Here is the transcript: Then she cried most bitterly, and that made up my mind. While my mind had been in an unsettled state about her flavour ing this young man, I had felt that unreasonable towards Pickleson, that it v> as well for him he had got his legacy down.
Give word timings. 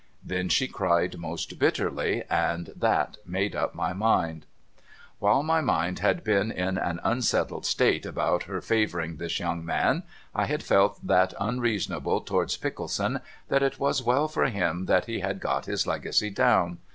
Then 0.23 0.49
she 0.49 0.67
cried 0.67 1.19
most 1.19 1.59
bitterly, 1.59 2.23
and 2.27 2.73
that 2.75 3.17
made 3.23 3.55
up 3.55 3.75
my 3.75 3.93
mind. 3.93 4.47
While 5.19 5.43
my 5.43 5.61
mind 5.61 5.99
had 5.99 6.23
been 6.23 6.51
in 6.51 6.79
an 6.79 6.99
unsettled 7.03 7.67
state 7.67 8.03
about 8.07 8.45
her 8.49 8.61
flavour 8.61 8.99
ing 9.01 9.17
this 9.17 9.39
young 9.39 9.63
man, 9.63 10.01
I 10.33 10.45
had 10.45 10.63
felt 10.63 11.05
that 11.05 11.35
unreasonable 11.39 12.21
towards 12.21 12.57
Pickleson, 12.57 13.21
that 13.49 13.61
it 13.61 13.75
v> 13.75 13.85
as 13.85 14.01
well 14.01 14.27
for 14.27 14.45
him 14.45 14.89
he 15.05 15.19
had 15.19 15.39
got 15.39 15.67
his 15.67 15.85
legacy 15.85 16.31
down. 16.31 16.79